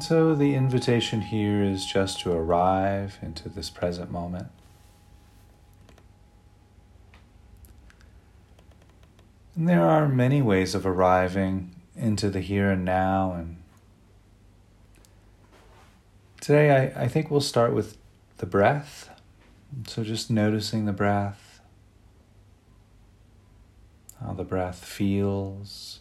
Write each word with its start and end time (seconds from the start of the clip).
And 0.00 0.06
so 0.06 0.34
the 0.34 0.54
invitation 0.54 1.20
here 1.20 1.62
is 1.62 1.84
just 1.84 2.20
to 2.20 2.32
arrive 2.32 3.18
into 3.20 3.50
this 3.50 3.68
present 3.68 4.10
moment. 4.10 4.46
And 9.54 9.68
there 9.68 9.86
are 9.86 10.08
many 10.08 10.40
ways 10.40 10.74
of 10.74 10.86
arriving 10.86 11.74
into 11.94 12.30
the 12.30 12.40
here 12.40 12.70
and 12.70 12.82
now. 12.82 13.34
And 13.34 13.58
today 16.40 16.94
I, 16.96 17.02
I 17.02 17.06
think 17.06 17.30
we'll 17.30 17.42
start 17.42 17.74
with 17.74 17.98
the 18.38 18.46
breath. 18.46 19.10
So 19.86 20.02
just 20.02 20.30
noticing 20.30 20.86
the 20.86 20.94
breath, 20.94 21.60
how 24.18 24.32
the 24.32 24.44
breath 24.44 24.82
feels, 24.82 26.00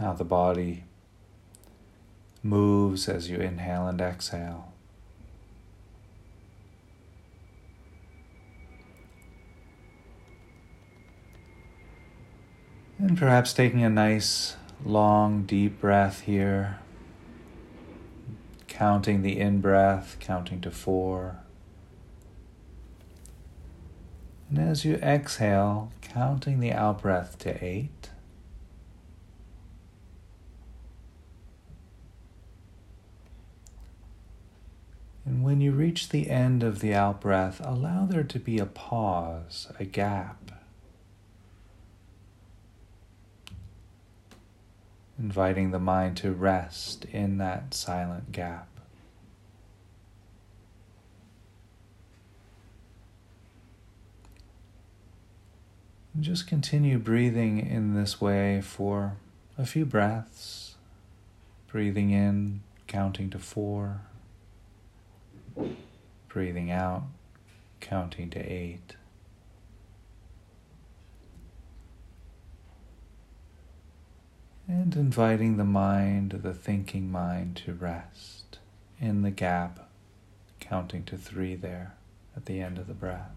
how 0.00 0.12
the 0.12 0.24
body 0.24 0.82
moves 2.48 3.08
as 3.08 3.28
you 3.28 3.36
inhale 3.36 3.86
and 3.86 4.00
exhale. 4.00 4.72
And 12.98 13.18
perhaps 13.18 13.52
taking 13.52 13.82
a 13.82 13.90
nice, 13.90 14.56
long, 14.84 15.42
deep 15.44 15.80
breath 15.80 16.22
here, 16.22 16.78
counting 18.68 19.22
the 19.22 19.38
in 19.38 19.60
breath, 19.60 20.16
counting 20.18 20.60
to 20.62 20.70
four. 20.70 21.36
And 24.48 24.58
as 24.58 24.84
you 24.84 24.94
exhale, 24.96 25.92
counting 26.00 26.60
the 26.60 26.72
out 26.72 27.02
breath 27.02 27.38
to 27.40 27.62
eight. 27.64 28.10
And 35.26 35.42
when 35.42 35.60
you 35.60 35.72
reach 35.72 36.10
the 36.10 36.30
end 36.30 36.62
of 36.62 36.78
the 36.78 36.94
out 36.94 37.20
breath, 37.20 37.60
allow 37.64 38.06
there 38.06 38.22
to 38.22 38.38
be 38.38 38.58
a 38.58 38.64
pause, 38.64 39.66
a 39.78 39.84
gap. 39.84 40.52
Inviting 45.18 45.72
the 45.72 45.80
mind 45.80 46.16
to 46.18 46.30
rest 46.30 47.06
in 47.06 47.38
that 47.38 47.74
silent 47.74 48.30
gap. 48.30 48.68
Just 56.20 56.46
continue 56.46 56.98
breathing 56.98 57.58
in 57.58 57.94
this 57.94 58.20
way 58.20 58.60
for 58.60 59.16
a 59.58 59.66
few 59.66 59.84
breaths. 59.84 60.76
Breathing 61.66 62.10
in, 62.10 62.62
counting 62.86 63.28
to 63.30 63.38
four. 63.40 64.02
Breathing 66.28 66.70
out, 66.70 67.04
counting 67.80 68.30
to 68.30 68.40
eight. 68.40 68.96
And 74.68 74.96
inviting 74.96 75.56
the 75.56 75.64
mind, 75.64 76.40
the 76.42 76.52
thinking 76.52 77.10
mind, 77.10 77.56
to 77.64 77.72
rest 77.72 78.58
in 79.00 79.22
the 79.22 79.30
gap, 79.30 79.88
counting 80.58 81.04
to 81.04 81.16
three 81.16 81.54
there 81.54 81.94
at 82.36 82.46
the 82.46 82.60
end 82.60 82.78
of 82.78 82.88
the 82.88 82.94
breath. 82.94 83.35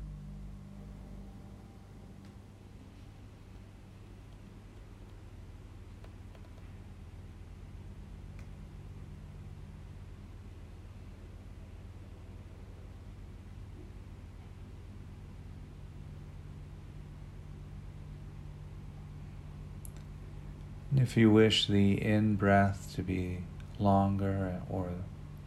If 21.02 21.16
you 21.16 21.32
wish 21.32 21.66
the 21.66 21.94
in 21.94 22.36
breath 22.36 22.92
to 22.96 23.04
be 23.04 23.44
longer 23.80 24.62
or 24.70 24.90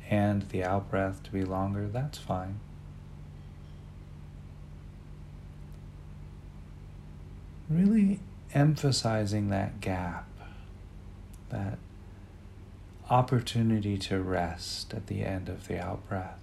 and 0.08 0.48
the 0.48 0.64
out 0.64 0.90
breath 0.90 1.22
to 1.24 1.30
be 1.30 1.44
longer, 1.44 1.88
that's 1.88 2.16
fine. 2.16 2.58
Really 7.68 8.20
emphasizing 8.54 9.50
that 9.50 9.82
gap, 9.82 10.26
that 11.50 11.76
opportunity 13.10 13.98
to 13.98 14.22
rest 14.22 14.94
at 14.94 15.06
the 15.06 15.22
end 15.22 15.50
of 15.50 15.68
the 15.68 15.78
out 15.78 16.08
breath. 16.08 16.38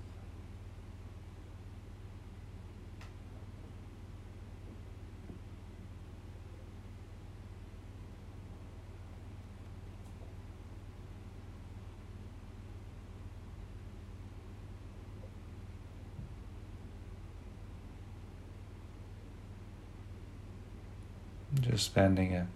Just 21.62 21.69
spending 21.80 22.36
a, 22.36 22.48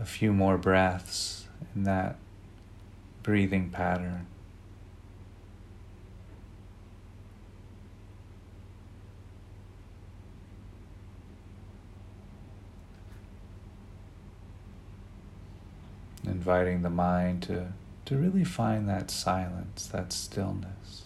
a 0.00 0.04
few 0.04 0.32
more 0.32 0.56
breaths 0.56 1.46
in 1.74 1.82
that 1.84 2.16
breathing 3.22 3.70
pattern. 3.70 4.26
Inviting 16.24 16.82
the 16.82 16.90
mind 16.90 17.42
to, 17.44 17.72
to 18.04 18.16
really 18.16 18.44
find 18.44 18.88
that 18.88 19.10
silence, 19.10 19.86
that 19.86 20.12
stillness 20.12 21.04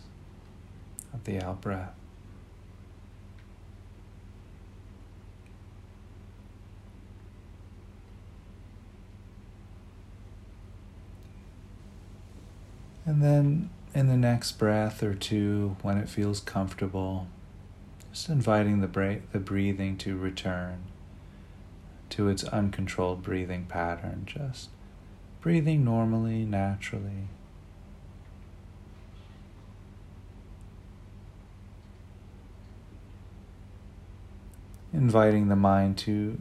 of 1.14 1.24
the 1.24 1.40
out 1.42 1.60
breath. 1.60 1.99
And 13.10 13.24
then 13.24 13.70
in 13.92 14.06
the 14.06 14.16
next 14.16 14.52
breath 14.52 15.02
or 15.02 15.14
two, 15.14 15.76
when 15.82 15.98
it 15.98 16.08
feels 16.08 16.38
comfortable, 16.38 17.26
just 18.12 18.28
inviting 18.28 18.80
the, 18.80 18.86
bra- 18.86 19.16
the 19.32 19.40
breathing 19.40 19.96
to 19.96 20.16
return 20.16 20.84
to 22.10 22.28
its 22.28 22.44
uncontrolled 22.44 23.20
breathing 23.20 23.64
pattern, 23.64 24.26
just 24.26 24.68
breathing 25.40 25.84
normally, 25.84 26.44
naturally. 26.44 27.26
Inviting 34.92 35.48
the 35.48 35.56
mind 35.56 35.98
to 35.98 36.38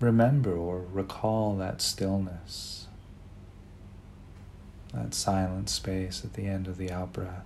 remember 0.00 0.56
or 0.56 0.80
recall 0.92 1.56
that 1.58 1.80
stillness 1.80 2.87
that 4.94 5.14
silent 5.14 5.68
space 5.68 6.24
at 6.24 6.34
the 6.34 6.46
end 6.46 6.66
of 6.66 6.78
the 6.78 6.90
out 6.90 7.12
breath. 7.12 7.44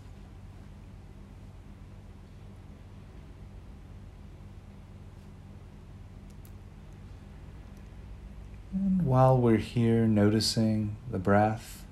And 8.73 9.05
while 9.05 9.37
we're 9.37 9.59
here 9.59 10.07
noticing 10.07 10.97
the 11.11 11.19
breath, 11.19 11.85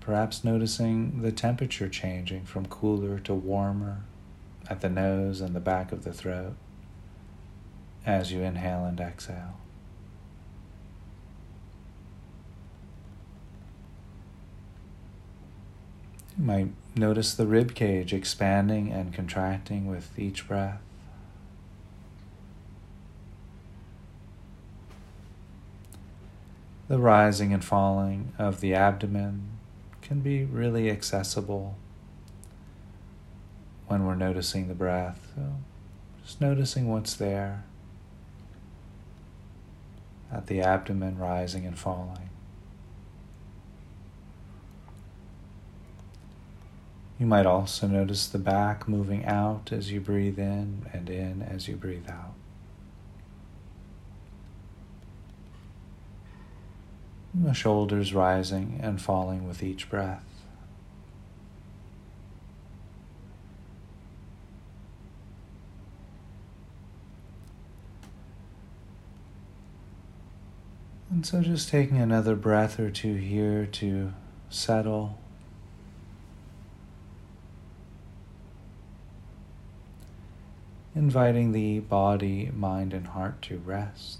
perhaps 0.00 0.44
noticing 0.44 1.22
the 1.22 1.32
temperature 1.32 1.88
changing 1.88 2.44
from 2.44 2.66
cooler 2.66 3.18
to 3.20 3.32
warmer 3.32 4.02
at 4.68 4.80
the 4.80 4.90
nose 4.90 5.40
and 5.40 5.54
the 5.54 5.60
back 5.60 5.92
of 5.92 6.04
the 6.04 6.12
throat 6.12 6.54
as 8.04 8.32
you 8.32 8.40
inhale 8.40 8.84
and 8.84 9.00
exhale. 9.00 9.56
You 16.14 16.26
might 16.42 16.68
notice 16.96 17.34
the 17.34 17.46
rib 17.46 17.74
cage 17.74 18.12
expanding 18.12 18.92
and 18.92 19.14
contracting 19.14 19.86
with 19.86 20.18
each 20.18 20.46
breath. 20.48 20.80
The 26.88 26.98
rising 26.98 27.54
and 27.54 27.64
falling 27.64 28.32
of 28.38 28.60
the 28.60 28.74
abdomen 28.74 29.50
can 30.02 30.20
be 30.20 30.44
really 30.44 30.90
accessible 30.90 31.76
when 33.86 34.04
we're 34.04 34.14
noticing 34.14 34.68
the 34.68 34.74
breath. 34.74 35.28
So 35.36 35.54
just 36.24 36.40
noticing 36.40 36.88
what's 36.88 37.14
there 37.14 37.64
at 40.30 40.48
the 40.48 40.60
abdomen 40.60 41.18
rising 41.18 41.64
and 41.66 41.78
falling. 41.78 42.31
You 47.18 47.26
might 47.26 47.46
also 47.46 47.86
notice 47.86 48.26
the 48.26 48.38
back 48.38 48.88
moving 48.88 49.24
out 49.24 49.70
as 49.70 49.92
you 49.92 50.00
breathe 50.00 50.38
in 50.38 50.86
and 50.92 51.08
in 51.08 51.42
as 51.42 51.68
you 51.68 51.76
breathe 51.76 52.10
out. 52.10 52.34
The 57.34 57.54
shoulders 57.54 58.12
rising 58.12 58.78
and 58.82 59.00
falling 59.00 59.46
with 59.46 59.62
each 59.62 59.88
breath. 59.88 60.24
And 71.12 71.26
so, 71.26 71.42
just 71.42 71.68
taking 71.68 71.98
another 71.98 72.34
breath 72.34 72.80
or 72.80 72.90
two 72.90 73.14
here 73.14 73.66
to 73.66 74.12
settle. 74.48 75.21
Inviting 80.94 81.52
the 81.52 81.80
body, 81.80 82.50
mind, 82.54 82.92
and 82.92 83.06
heart 83.08 83.40
to 83.42 83.58
rest. 83.58 84.18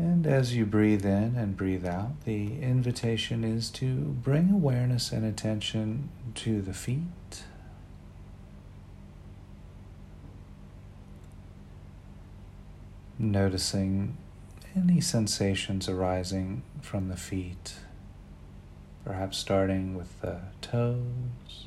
And 0.00 0.26
as 0.26 0.56
you 0.56 0.64
breathe 0.64 1.04
in 1.04 1.36
and 1.36 1.56
breathe 1.56 1.86
out, 1.86 2.24
the 2.24 2.60
invitation 2.60 3.44
is 3.44 3.68
to 3.72 3.94
bring 3.94 4.50
awareness 4.50 5.12
and 5.12 5.24
attention 5.24 6.08
to 6.36 6.62
the 6.62 6.72
feet. 6.72 7.44
Noticing 13.18 14.16
any 14.76 15.00
sensations 15.00 15.88
arising 15.88 16.62
from 16.80 17.08
the 17.08 17.16
feet, 17.16 17.74
perhaps 19.04 19.38
starting 19.38 19.96
with 19.96 20.20
the 20.20 20.40
toes. 20.60 21.66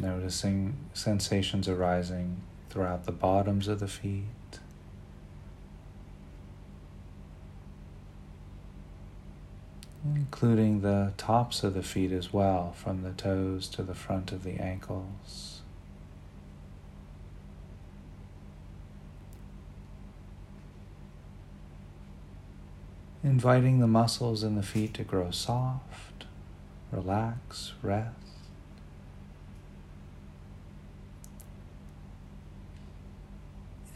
Noticing 0.00 0.76
sensations 0.94 1.68
arising 1.68 2.42
throughout 2.70 3.04
the 3.04 3.12
bottoms 3.12 3.68
of 3.68 3.78
the 3.78 3.88
feet. 3.88 4.24
Including 10.04 10.80
the 10.80 11.12
tops 11.16 11.62
of 11.62 11.74
the 11.74 11.82
feet 11.82 12.10
as 12.10 12.32
well, 12.32 12.72
from 12.72 13.02
the 13.02 13.12
toes 13.12 13.68
to 13.68 13.84
the 13.84 13.94
front 13.94 14.32
of 14.32 14.42
the 14.42 14.58
ankles. 14.58 15.61
Inviting 23.24 23.78
the 23.78 23.86
muscles 23.86 24.42
in 24.42 24.56
the 24.56 24.62
feet 24.62 24.94
to 24.94 25.04
grow 25.04 25.30
soft, 25.30 26.24
relax, 26.90 27.72
rest. 27.82 28.16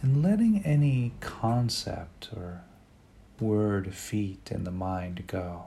and 0.06 0.22
letting 0.22 0.64
any 0.64 1.10
concept 1.18 2.28
or 2.36 2.62
word 3.40 3.92
feet 3.92 4.50
in 4.52 4.62
the 4.62 4.70
mind 4.70 5.24
go. 5.26 5.64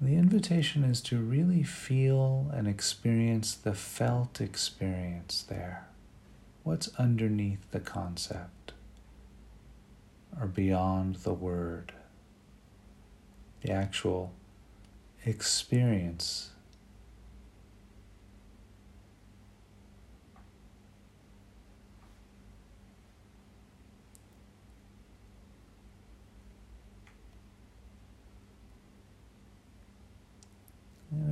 The 0.00 0.16
invitation 0.16 0.84
is 0.84 1.02
to 1.02 1.18
really 1.18 1.62
feel 1.62 2.50
and 2.54 2.66
experience 2.66 3.54
the 3.54 3.74
felt 3.74 4.40
experience 4.40 5.44
there. 5.46 5.86
What's 6.64 6.88
underneath 6.98 7.70
the 7.70 7.80
concept 7.80 8.72
or 10.40 10.46
beyond 10.46 11.16
the 11.16 11.34
word? 11.34 11.92
The 13.60 13.70
actual 13.70 14.32
experience 15.24 16.50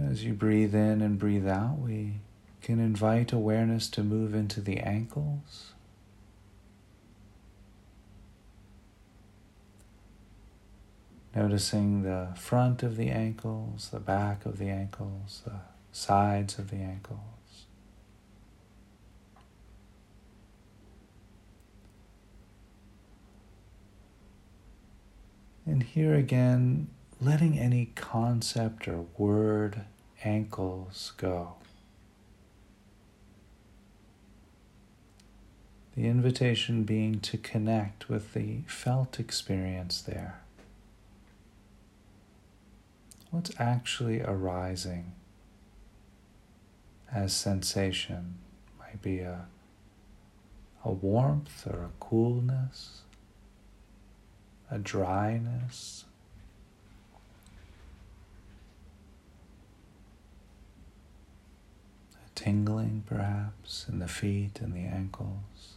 As 0.09 0.23
you 0.23 0.35
breathe 0.35 0.75
in 0.75 1.01
and 1.01 1.19
breathe 1.19 1.49
out, 1.49 1.79
we 1.79 2.21
can 2.63 2.79
invite 2.79 3.33
awareness 3.33 3.89
to 3.91 4.03
move 4.03 4.35
into 4.35 4.61
the 4.61 4.79
ankles. 4.79 5.73
Noticing 11.35 12.03
the 12.03 12.29
front 12.37 12.83
of 12.83 12.97
the 12.97 13.11
ankles, 13.11 13.89
the 13.91 14.01
back 14.01 14.47
of 14.47 14.59
the 14.59 14.69
ankles, 14.69 15.43
the 15.45 15.61
sides 15.91 16.59
of 16.59 16.71
the 16.71 16.77
ankles. 16.77 17.21
And 25.65 25.83
here 25.83 26.15
again, 26.15 26.89
letting 27.21 27.59
any 27.59 27.87
concept 27.95 28.87
or 28.87 29.07
word 29.17 29.83
ankles 30.25 31.13
go. 31.17 31.55
The 35.95 36.07
invitation 36.07 36.85
being 36.85 37.21
to 37.21 37.37
connect 37.37 38.09
with 38.09 38.33
the 38.33 38.61
felt 38.67 39.21
experience 39.21 40.01
there. 40.01 40.41
What's 43.31 43.51
actually 43.59 44.23
arising 44.23 45.13
as 47.13 47.35
sensation? 47.35 48.37
Might 48.79 49.03
be 49.03 49.19
a, 49.21 49.47
a 50.83 50.91
warmth 50.93 51.67
or 51.67 51.85
a 51.85 51.91
coolness, 52.01 53.03
a 54.71 54.79
dryness, 54.79 56.05
a 62.15 62.31
tingling 62.35 63.05
perhaps 63.07 63.87
in 63.91 63.99
the 63.99 64.09
feet 64.09 64.61
and 64.61 64.73
the 64.75 64.81
ankles. 64.81 65.77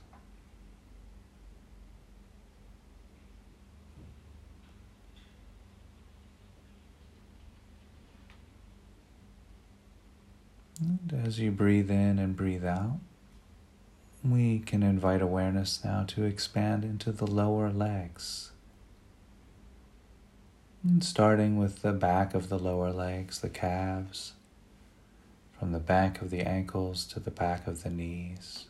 And 10.79 11.23
as 11.25 11.39
you 11.39 11.51
breathe 11.51 11.89
in 11.89 12.19
and 12.19 12.35
breathe 12.35 12.65
out, 12.65 12.99
we 14.23 14.59
can 14.59 14.83
invite 14.83 15.21
awareness 15.21 15.83
now 15.83 16.03
to 16.07 16.23
expand 16.23 16.83
into 16.83 17.11
the 17.11 17.27
lower 17.27 17.69
legs. 17.69 18.51
And 20.83 21.03
starting 21.03 21.57
with 21.57 21.81
the 21.81 21.93
back 21.93 22.33
of 22.33 22.49
the 22.49 22.59
lower 22.59 22.91
legs, 22.91 23.39
the 23.39 23.49
calves 23.49 24.33
from 25.57 25.71
the 25.71 25.79
back 25.79 26.21
of 26.21 26.29
the 26.29 26.41
ankles 26.41 27.05
to 27.05 27.19
the 27.19 27.31
back 27.31 27.65
of 27.67 27.83
the 27.83 27.89
knees. 27.89 28.65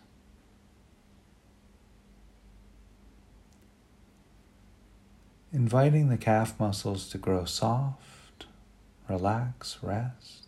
Inviting 5.51 6.09
the 6.09 6.17
calf 6.17 6.59
muscles 6.59 7.09
to 7.09 7.17
grow 7.17 7.45
soft, 7.45 8.45
relax, 9.09 9.79
rest. 9.81 10.44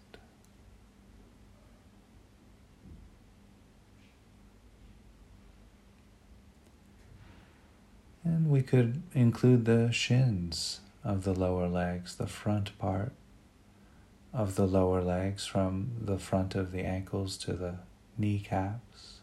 And 8.27 8.50
we 8.50 8.62
could 8.62 9.03
include 9.13 9.63
the 9.63 9.89
shins 9.93 10.81
of 11.01 11.24
the 11.24 11.34
lower 11.34 11.69
legs, 11.69 12.15
the 12.15 12.27
front 12.27 12.77
part 12.77 13.13
of 14.34 14.55
the 14.55 14.67
lower 14.67 15.01
legs 15.01 15.46
from 15.46 15.91
the 16.01 16.19
front 16.19 16.53
of 16.53 16.74
the 16.74 16.81
ankles 16.81 17.38
to 17.38 17.53
the 17.53 17.75
kneecaps. 18.17 19.19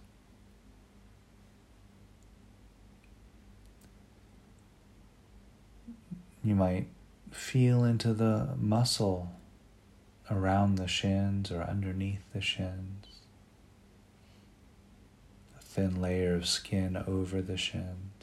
You 6.43 6.55
might 6.55 6.87
feel 7.31 7.85
into 7.85 8.15
the 8.15 8.55
muscle 8.57 9.33
around 10.31 10.77
the 10.77 10.89
shins 10.89 11.51
or 11.51 11.63
underneath 11.63 12.25
the 12.33 12.41
shins, 12.41 13.07
a 15.59 15.63
thin 15.63 16.01
layer 16.01 16.35
of 16.35 16.49
skin 16.49 16.97
over 17.07 17.43
the 17.43 17.59
shins. 17.59 18.14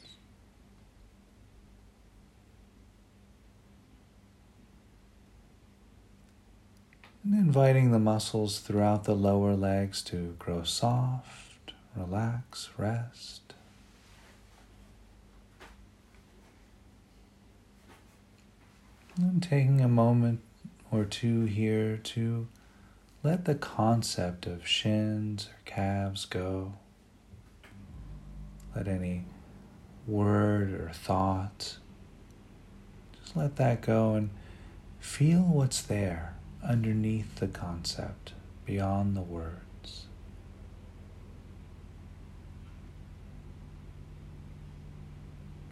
And 7.24 7.34
inviting 7.34 7.92
the 7.92 8.00
muscles 8.00 8.58
throughout 8.58 9.04
the 9.04 9.14
lower 9.14 9.54
legs 9.54 10.02
to 10.04 10.34
grow 10.40 10.64
soft, 10.64 11.72
relax, 11.94 12.70
rest. 12.76 13.54
And 19.16 19.40
taking 19.40 19.80
a 19.80 19.88
moment 19.88 20.40
or 20.90 21.04
two 21.04 21.44
here 21.44 21.96
to 21.96 22.48
let 23.22 23.44
the 23.44 23.54
concept 23.54 24.46
of 24.46 24.66
shins 24.66 25.48
or 25.48 25.58
calves 25.64 26.24
go. 26.24 26.72
Let 28.74 28.88
any 28.88 29.26
word 30.08 30.72
or 30.72 30.90
thought, 30.92 31.76
just 33.22 33.36
let 33.36 33.54
that 33.56 33.80
go 33.80 34.14
and 34.14 34.30
feel 34.98 35.42
what's 35.42 35.82
there 35.82 36.31
underneath 36.66 37.36
the 37.36 37.48
concept, 37.48 38.32
beyond 38.64 39.16
the 39.16 39.22
words. 39.22 40.06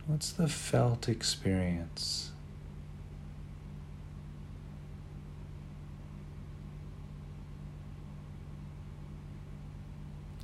What's 0.07 0.33
the 0.33 0.49
felt 0.49 1.09
experience? 1.09 2.33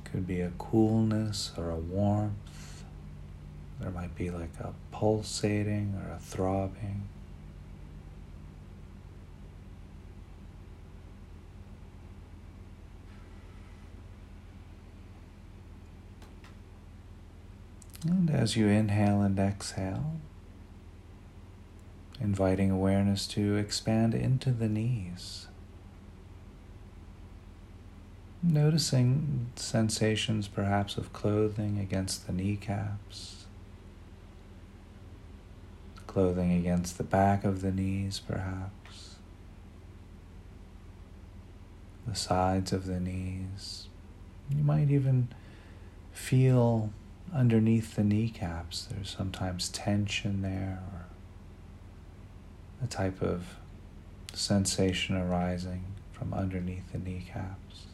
Could 0.05 0.25
be 0.25 0.39
a 0.39 0.51
coolness 0.57 1.51
or 1.57 1.69
a 1.69 1.75
warmth. 1.75 2.85
There 3.81 3.91
might 3.91 4.15
be 4.15 4.29
like 4.29 4.57
a 4.61 4.73
pulsating 4.91 6.01
or 6.01 6.13
a 6.13 6.19
throbbing. 6.19 7.09
And 18.05 18.29
as 18.29 18.55
you 18.55 18.67
inhale 18.67 19.21
and 19.21 19.39
exhale, 19.39 20.17
inviting 22.19 22.71
awareness 22.71 23.27
to 23.27 23.55
expand 23.55 24.13
into 24.13 24.51
the 24.51 24.67
knees. 24.67 25.47
Noticing 28.43 29.47
sensations 29.55 30.47
perhaps 30.47 30.97
of 30.97 31.11
clothing 31.11 31.79
against 31.79 32.27
the 32.27 32.33
kneecaps, 32.33 33.45
clothing 36.05 36.51
against 36.51 36.97
the 36.97 37.03
back 37.03 37.43
of 37.43 37.61
the 37.61 37.71
knees, 37.71 38.19
perhaps, 38.19 39.15
the 42.05 42.15
sides 42.15 42.71
of 42.71 42.85
the 42.85 42.99
knees. 42.99 43.87
You 44.55 44.63
might 44.63 44.91
even 44.91 45.29
feel 46.13 46.91
underneath 47.33 47.95
the 47.95 48.03
kneecaps, 48.03 48.85
there's 48.85 49.09
sometimes 49.09 49.69
tension 49.69 50.41
there 50.41 50.79
or 50.93 51.05
a 52.83 52.87
type 52.87 53.21
of 53.21 53.55
sensation 54.33 55.15
arising 55.15 55.83
from 56.11 56.33
underneath 56.33 56.91
the 56.91 56.99
kneecaps. 56.99 57.87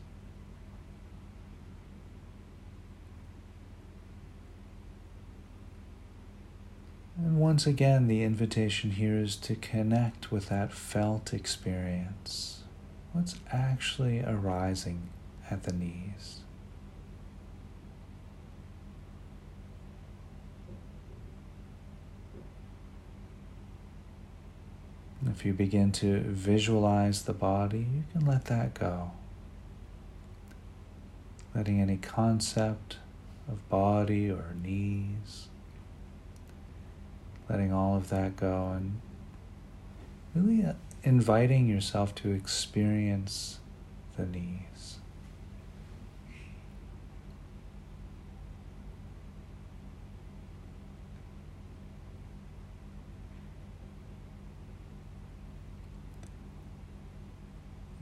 And 7.17 7.39
once 7.39 7.67
again, 7.67 8.07
the 8.07 8.23
invitation 8.23 8.91
here 8.91 9.17
is 9.17 9.35
to 9.37 9.55
connect 9.55 10.31
with 10.31 10.49
that 10.49 10.73
felt 10.73 11.33
experience. 11.33 12.63
What's 13.13 13.35
actually 13.51 14.21
arising 14.21 15.09
at 15.49 15.63
the 15.63 15.73
knees? 15.73 16.42
If 25.29 25.45
you 25.45 25.53
begin 25.53 25.91
to 25.93 26.19
visualize 26.19 27.23
the 27.23 27.33
body, 27.33 27.79
you 27.79 28.03
can 28.11 28.25
let 28.25 28.45
that 28.45 28.73
go. 28.73 29.11
Letting 31.55 31.79
any 31.79 31.97
concept 31.97 32.97
of 33.47 33.67
body 33.69 34.29
or 34.29 34.55
knees, 34.61 35.47
letting 37.49 37.71
all 37.71 37.95
of 37.95 38.09
that 38.09 38.35
go 38.35 38.73
and 38.75 38.99
really 40.33 40.65
uh, 40.65 40.73
inviting 41.03 41.67
yourself 41.67 42.15
to 42.15 42.31
experience 42.31 43.59
the 44.17 44.25
knees. 44.25 44.72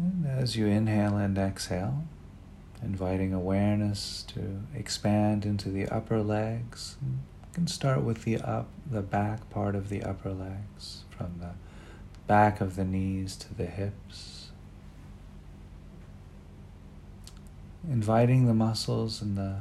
And 0.01 0.25
as 0.25 0.55
you 0.55 0.65
inhale 0.65 1.15
and 1.15 1.37
exhale, 1.37 2.03
inviting 2.81 3.33
awareness 3.33 4.23
to 4.29 4.61
expand 4.73 5.45
into 5.45 5.69
the 5.69 5.87
upper 5.89 6.21
legs. 6.21 6.97
You 7.01 7.19
can 7.53 7.67
start 7.67 8.01
with 8.01 8.23
the 8.23 8.37
up 8.37 8.67
the 8.89 9.03
back 9.03 9.47
part 9.51 9.75
of 9.75 9.89
the 9.89 10.01
upper 10.01 10.31
legs, 10.33 11.03
from 11.15 11.35
the 11.39 11.51
back 12.25 12.61
of 12.61 12.75
the 12.75 12.83
knees 12.83 13.35
to 13.37 13.53
the 13.53 13.67
hips. 13.67 14.49
Inviting 17.87 18.47
the 18.47 18.53
muscles 18.53 19.21
in 19.21 19.35
the 19.35 19.57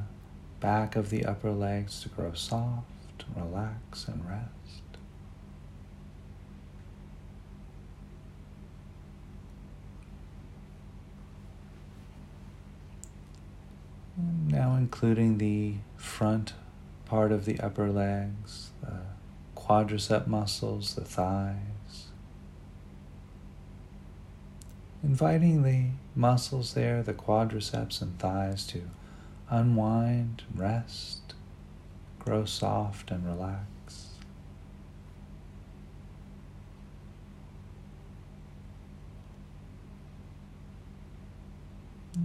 back 0.60 0.96
of 0.96 1.10
the 1.10 1.24
upper 1.26 1.50
legs 1.50 2.00
to 2.02 2.08
grow 2.08 2.32
soft, 2.32 2.86
relax, 3.36 4.08
and 4.08 4.26
rest. 4.26 4.59
Now, 14.46 14.74
including 14.76 15.38
the 15.38 15.74
front 15.96 16.54
part 17.04 17.30
of 17.32 17.44
the 17.44 17.60
upper 17.60 17.90
legs, 17.90 18.70
the 18.80 19.00
quadricep 19.54 20.26
muscles, 20.26 20.94
the 20.94 21.04
thighs. 21.04 22.06
Inviting 25.02 25.62
the 25.62 25.90
muscles 26.14 26.74
there, 26.74 27.02
the 27.02 27.14
quadriceps 27.14 28.02
and 28.02 28.18
thighs, 28.18 28.66
to 28.68 28.82
unwind, 29.48 30.42
rest, 30.54 31.34
grow 32.18 32.44
soft, 32.44 33.10
and 33.10 33.24
relax. 33.26 34.08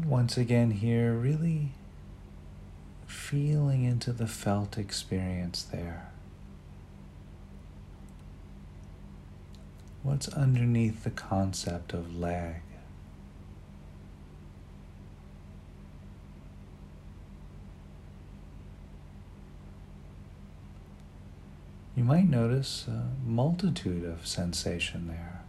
Once 0.06 0.38
again, 0.38 0.72
here, 0.72 1.14
really 1.14 1.72
feeling 3.16 3.84
into 3.84 4.12
the 4.12 4.28
felt 4.28 4.78
experience 4.78 5.64
there. 5.64 6.12
What's 10.04 10.28
underneath 10.28 11.04
the 11.04 11.10
concept 11.10 11.94
of 11.94 12.16
leg? 12.16 12.62
You 21.96 22.04
might 22.04 22.30
notice 22.30 22.86
a 22.88 23.10
multitude 23.26 24.04
of 24.04 24.28
sensation 24.28 25.08
there. 25.08 25.42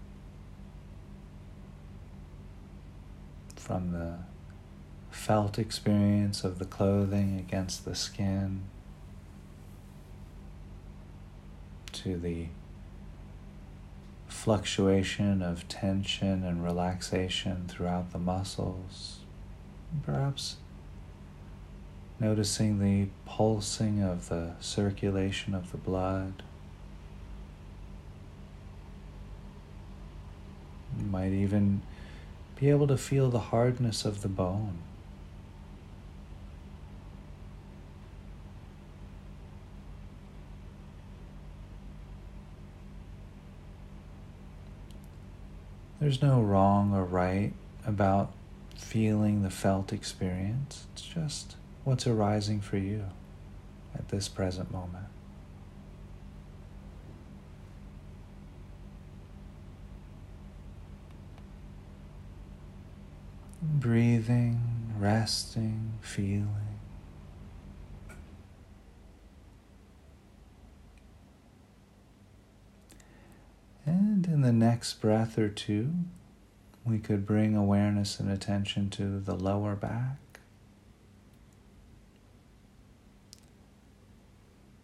From 3.57 3.91
the 3.91 4.19
felt 5.17 5.59
experience 5.59 6.45
of 6.45 6.61
the 6.61 6.65
clothing 6.65 7.37
against 7.39 7.85
the 7.85 7.95
skin 7.97 8.61
to 11.91 12.17
the 12.17 12.47
fluctuation 14.29 15.43
of 15.43 15.67
tension 15.67 16.45
and 16.45 16.63
relaxation 16.63 17.65
throughout 17.67 18.13
the 18.13 18.19
muscles. 18.19 19.21
Perhaps 20.05 20.57
noticing 22.21 22.79
the 22.79 23.09
pulsing 23.25 24.03
of 24.03 24.29
the 24.29 24.53
circulation 24.61 25.55
of 25.55 25.73
the 25.73 25.79
blood. 25.79 26.43
You 31.01 31.07
might 31.07 31.33
even 31.33 31.83
be 32.61 32.71
able 32.71 32.87
to 32.87 32.97
feel 32.97 33.29
the 33.31 33.39
hardness 33.39 34.05
of 34.05 34.23
the 34.23 34.29
bone. 34.29 34.79
There's 45.99 46.21
no 46.21 46.43
wrong 46.43 46.93
or 46.95 47.05
right 47.05 47.53
about 47.87 48.33
feeling 48.77 49.43
the 49.43 49.51
felt 49.51 49.93
experience. 49.93 50.87
It's 50.93 51.03
just 51.03 51.57
what's 51.85 52.07
arising 52.07 52.61
for 52.61 52.77
you 52.77 53.07
at 53.95 54.11
this 54.11 54.29
present 54.29 54.71
moment. 54.71 55.07
Breathing, 63.63 64.61
resting, 64.99 65.95
feeling. 66.03 66.76
And 74.17 74.27
in 74.29 74.41
the 74.41 74.51
next 74.51 74.95
breath 75.03 75.37
or 75.37 75.51
two, 75.51 75.93
we 76.87 76.99
could 76.99 77.27
bring 77.27 77.55
awareness 77.55 78.19
and 78.19 78.31
attention 78.31 78.89
to 78.93 79.21
the 79.21 79.35
lower 79.35 79.75
back. 79.77 80.41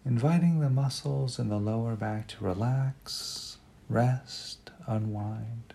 Inviting 0.04 0.60
the 0.60 0.68
muscles 0.68 1.38
in 1.38 1.48
the 1.48 1.56
lower 1.56 1.96
back 1.96 2.28
to 2.28 2.44
relax, 2.44 3.56
rest, 3.88 4.70
unwind. 4.86 5.72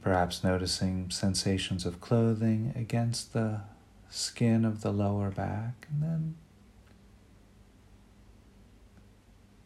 Perhaps 0.00 0.42
noticing 0.42 1.10
sensations 1.10 1.84
of 1.84 2.00
clothing 2.00 2.72
against 2.74 3.34
the 3.34 3.60
skin 4.08 4.64
of 4.64 4.80
the 4.80 4.90
lower 4.90 5.30
back, 5.30 5.86
and 5.90 6.02
then 6.02 6.34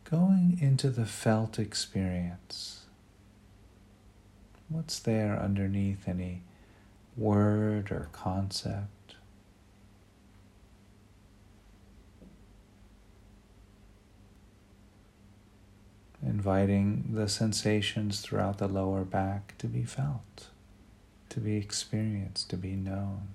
going 0.08 0.58
into 0.60 0.88
the 0.88 1.04
felt 1.04 1.58
experience. 1.58 2.82
What's 4.68 4.98
there 5.00 5.38
underneath 5.38 6.08
any 6.08 6.42
word 7.16 7.90
or 7.90 8.08
concept? 8.12 9.16
Inviting 16.24 17.10
the 17.12 17.28
sensations 17.28 18.20
throughout 18.20 18.58
the 18.58 18.68
lower 18.68 19.04
back 19.04 19.54
to 19.58 19.66
be 19.66 19.82
felt, 19.82 20.48
to 21.30 21.40
be 21.40 21.56
experienced, 21.56 22.50
to 22.50 22.56
be 22.56 22.74
known. 22.74 23.28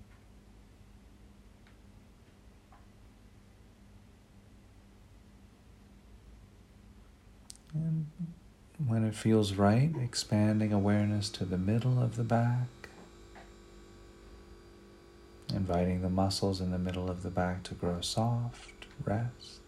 And 7.74 8.01
when 8.88 9.04
it 9.04 9.16
feels 9.16 9.54
right, 9.54 9.92
expanding 10.02 10.74
awareness 10.74 11.30
to 11.30 11.46
the 11.46 11.58
middle 11.58 12.02
of 12.02 12.16
the 12.16 12.24
back, 12.24 12.68
inviting 15.54 16.02
the 16.02 16.10
muscles 16.10 16.62
in 16.62 16.72
the 16.72 16.80
middle 16.80 17.10
of 17.10 17.24
the 17.24 17.30
back 17.30 17.64
to 17.64 17.74
grow 17.74 18.02
soft, 18.02 18.86
rest. 19.06 19.60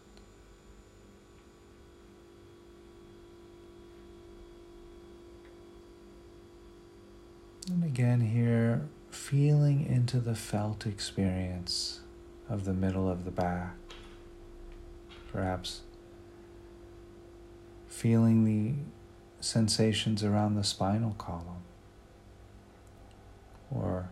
And 7.68 7.84
again, 7.84 8.22
here, 8.22 8.88
feeling 9.10 9.86
into 9.86 10.20
the 10.20 10.36
felt 10.36 10.86
experience 10.86 12.02
of 12.50 12.66
the 12.66 12.74
middle 12.74 13.10
of 13.10 13.26
the 13.26 13.32
back. 13.32 13.76
Perhaps 15.32 15.82
feeling 18.04 18.44
the 18.44 18.74
sensations 19.40 20.26
around 20.26 20.56
the 20.56 20.64
spinal 20.66 21.16
column 21.18 21.64
or 23.72 24.10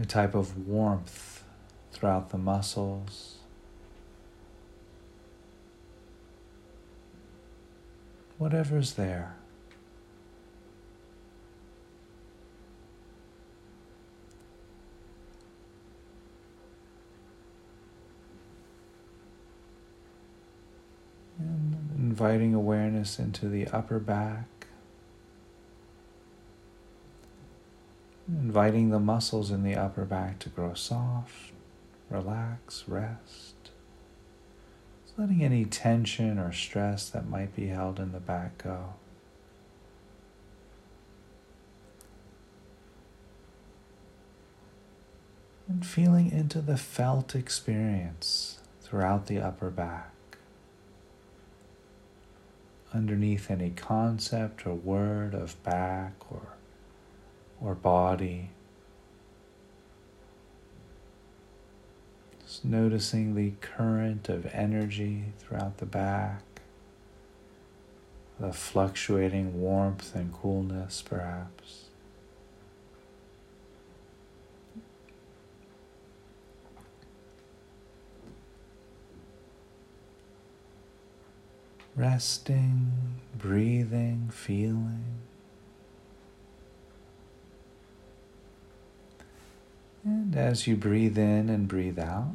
a 0.00 0.04
type 0.06 0.36
of 0.36 0.68
warmth 0.68 1.42
throughout 1.90 2.30
the 2.30 2.38
muscles. 2.38 3.38
Whatever's 8.38 8.92
there. 8.92 9.34
Inviting 22.16 22.54
awareness 22.54 23.18
into 23.18 23.46
the 23.46 23.68
upper 23.68 23.98
back, 23.98 24.68
inviting 28.26 28.88
the 28.88 28.98
muscles 28.98 29.50
in 29.50 29.62
the 29.62 29.74
upper 29.74 30.06
back 30.06 30.38
to 30.38 30.48
grow 30.48 30.72
soft, 30.72 31.52
relax, 32.08 32.84
rest. 32.88 33.54
Just 35.04 35.18
letting 35.18 35.44
any 35.44 35.66
tension 35.66 36.38
or 36.38 36.52
stress 36.52 37.10
that 37.10 37.28
might 37.28 37.54
be 37.54 37.66
held 37.66 38.00
in 38.00 38.12
the 38.12 38.20
back 38.20 38.62
go. 38.64 38.94
And 45.68 45.84
feeling 45.84 46.32
into 46.32 46.62
the 46.62 46.78
felt 46.78 47.34
experience 47.34 48.60
throughout 48.80 49.26
the 49.26 49.38
upper 49.38 49.68
back 49.68 50.15
underneath 52.94 53.50
any 53.50 53.70
concept 53.70 54.66
or 54.66 54.74
word 54.74 55.34
of 55.34 55.62
back 55.62 56.14
or, 56.30 56.54
or 57.60 57.74
body. 57.74 58.50
Just 62.44 62.64
noticing 62.64 63.34
the 63.34 63.52
current 63.60 64.28
of 64.28 64.46
energy 64.46 65.24
throughout 65.38 65.78
the 65.78 65.86
back, 65.86 66.42
the 68.38 68.52
fluctuating 68.52 69.60
warmth 69.60 70.14
and 70.14 70.32
coolness, 70.32 71.02
perhaps. 71.02 71.85
Resting, 81.96 82.92
breathing, 83.36 84.30
feeling. 84.32 85.04
And 90.04 90.36
as 90.36 90.66
you 90.66 90.76
breathe 90.76 91.18
in 91.18 91.48
and 91.48 91.66
breathe 91.66 91.98
out, 91.98 92.34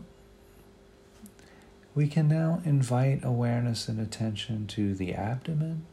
we 1.94 2.08
can 2.08 2.28
now 2.28 2.62
invite 2.66 3.24
awareness 3.24 3.88
and 3.88 4.00
attention 4.00 4.66
to 4.68 4.96
the 4.96 5.14
abdomen. 5.14 5.86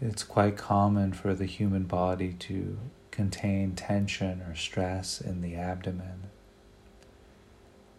It's 0.00 0.22
quite 0.22 0.56
common 0.56 1.12
for 1.12 1.34
the 1.34 1.46
human 1.46 1.84
body 1.84 2.34
to 2.40 2.78
contain 3.10 3.74
tension 3.74 4.42
or 4.42 4.54
stress 4.54 5.20
in 5.20 5.40
the 5.40 5.56
abdomen. 5.56 6.30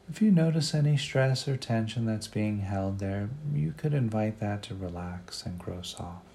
If 0.10 0.24
you 0.24 0.32
notice 0.32 0.74
any 0.74 0.98
stress 0.98 1.48
or 1.48 1.56
tension 1.56 2.06
that's 2.06 2.28
being 2.28 2.62
held 2.62 2.98
there, 2.98 3.30
you 3.54 3.74
could 3.78 3.93
invite 3.93 4.39
that 4.39 4.63
to 4.63 4.74
relax 4.74 5.45
and 5.45 5.60
grow 5.60 5.84
soft. 5.84 6.26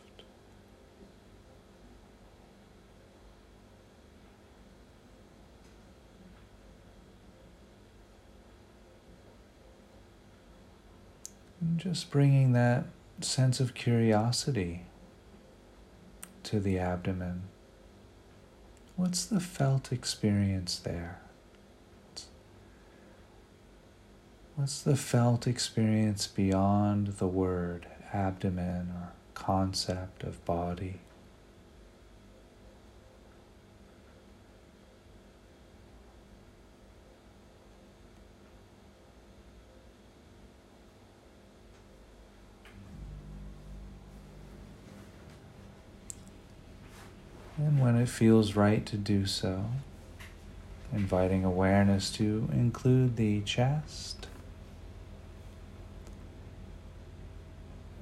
Just 11.77 12.13
bringing 12.13 12.53
that 12.53 12.85
sense 13.21 13.59
of 13.59 13.75
curiosity 13.75 14.83
to 16.45 16.61
the 16.61 16.79
abdomen. 16.79 17.43
What's 18.95 19.25
the 19.25 19.41
felt 19.41 19.91
experience 19.93 20.79
there? 20.79 21.24
What's 24.64 24.81
the 24.81 24.96
felt 24.96 25.46
experience 25.46 26.27
beyond 26.27 27.18
the 27.18 27.27
word 27.27 27.87
abdomen 28.14 28.94
or 28.96 29.12
concept 29.35 30.22
of 30.22 30.42
body? 30.46 31.00
And 47.59 47.83
when 47.83 47.96
it 47.96 48.09
feels 48.09 48.57
right 48.57 48.87
to 48.87 48.96
do 48.96 49.27
so, 49.27 49.66
inviting 50.90 51.44
awareness 51.44 52.11
to 52.12 52.48
include 52.55 53.16
the 53.16 53.42
chest 53.42 54.29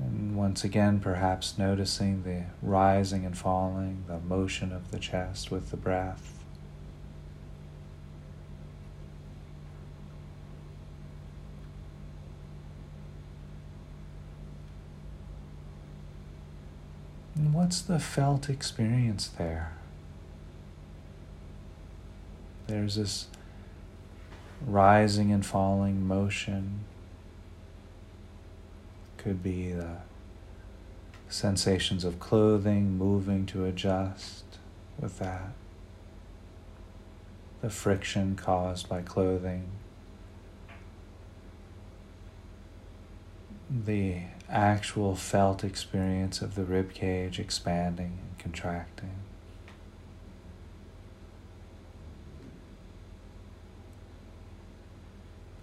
And 0.05 0.37
once 0.37 0.65
again, 0.65 1.01
perhaps 1.01 1.57
noticing 1.59 2.25
the 2.25 2.45
rising 2.61 3.25
and 3.25 3.37
falling, 3.37 4.05
the 4.09 4.19
motion 4.19 4.73
of 4.73 4.91
the 4.91 4.99
chest 4.99 5.51
with 5.51 5.71
the 5.71 5.77
breath. 5.77 6.43
And 17.35 17.55
what's 17.55 17.81
the 17.81 17.99
felt 17.99 18.51
experience 18.51 19.29
there? 19.29 19.73
There's 22.67 22.97
this 22.97 23.27
rising 24.67 25.33
and 25.33 25.45
falling 25.45 26.07
motion. 26.07 26.85
Could 29.23 29.41
be 29.41 29.71
the 29.71 29.99
sensations 31.29 32.03
of 32.03 32.19
clothing 32.19 32.99
moving 32.99 33.47
to 33.47 33.65
adjust 33.65 34.59
with 34.99 35.21
that. 35.21 35.53
The 37.61 37.71
friction 37.71 38.35
caused 38.35 38.89
by 38.89 39.03
clothing. 39.03 39.69
The 43.71 44.23
actual 44.51 45.15
felt 45.15 45.63
experience 45.63 46.43
of 46.43 46.57
the 46.57 46.65
rib 46.65 46.93
cage 46.93 47.39
expanding 47.39 48.19
and 48.21 48.39
contracting. 48.41 49.15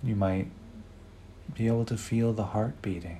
You 0.01 0.15
might 0.15 0.47
be 1.53 1.67
able 1.67 1.83
to 1.85 1.97
feel 1.97 2.31
the 2.31 2.45
heart 2.45 2.81
beating. 2.81 3.19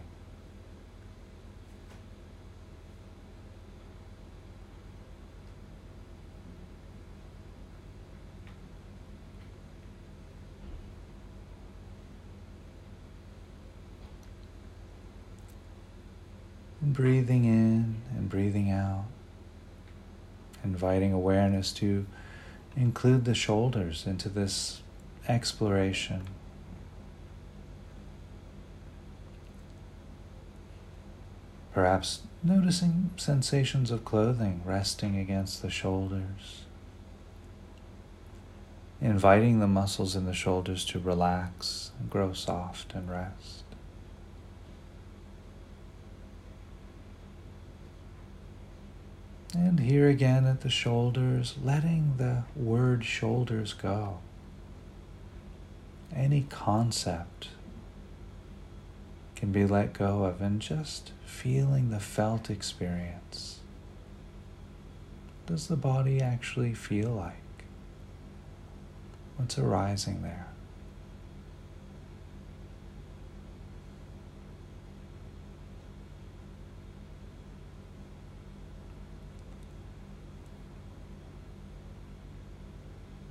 And 16.81 16.88
breathing 16.99 17.45
in 17.45 17.95
and 18.13 18.27
breathing 18.27 18.69
out, 18.69 19.05
inviting 20.65 21.13
awareness 21.13 21.71
to 21.71 22.05
include 22.75 23.23
the 23.23 23.33
shoulders 23.33 24.05
into 24.05 24.27
this 24.27 24.81
exploration. 25.25 26.27
Perhaps 31.73 32.23
noticing 32.43 33.11
sensations 33.15 33.91
of 33.91 34.03
clothing 34.03 34.61
resting 34.65 35.17
against 35.17 35.61
the 35.61 35.69
shoulders. 35.69 36.65
Inviting 38.99 39.61
the 39.61 39.67
muscles 39.67 40.17
in 40.17 40.25
the 40.25 40.33
shoulders 40.33 40.83
to 40.83 40.99
relax 40.99 41.91
and 41.97 42.09
grow 42.09 42.33
soft 42.33 42.93
and 42.93 43.09
rest. 43.09 43.63
And 49.53 49.79
here 49.79 50.07
again 50.07 50.45
at 50.45 50.61
the 50.61 50.69
shoulders, 50.69 51.55
letting 51.63 52.15
the 52.17 52.43
word 52.55 53.03
shoulders 53.03 53.73
go. 53.73 54.19
Any 56.15 56.45
concept 56.49 57.49
can 59.35 59.51
be 59.51 59.65
let 59.65 59.93
go 59.93 60.25
of 60.25 60.41
and 60.41 60.61
just 60.61 61.11
feeling 61.25 61.89
the 61.89 61.99
felt 61.99 62.49
experience. 62.49 63.59
Does 65.47 65.67
the 65.67 65.77
body 65.77 66.21
actually 66.21 66.73
feel 66.75 67.09
like? 67.09 67.35
What's 69.37 69.57
arising 69.57 70.21
there? 70.21 70.47